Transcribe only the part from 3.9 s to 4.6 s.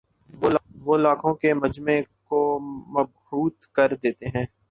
دیتے ہیں